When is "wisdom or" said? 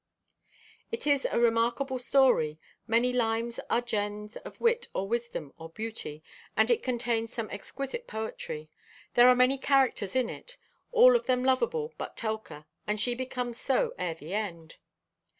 5.07-5.69